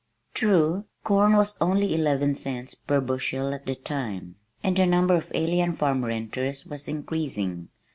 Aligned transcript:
True, 0.33 0.85
corn 1.03 1.33
was 1.35 1.61
only 1.61 1.93
eleven 1.93 2.33
cents 2.33 2.73
per 2.73 2.99
bushel 2.99 3.53
at 3.53 3.67
that 3.67 3.85
time, 3.85 4.33
and 4.63 4.75
the 4.75 4.87
number 4.87 5.13
of 5.13 5.27
alien 5.31 5.75
farm 5.75 6.03
renters 6.03 6.65
was 6.65 6.87
increasing. 6.87 7.69